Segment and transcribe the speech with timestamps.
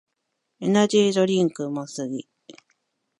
[0.61, 2.27] エナジードリンクうますぎ